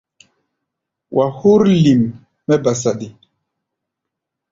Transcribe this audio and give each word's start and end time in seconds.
Wa 1.15 1.25
hú̧r 1.37 1.61
lim 1.83 2.01
mɛ́ 2.45 2.57
ba 2.63 2.71
saɗi. 2.81 3.07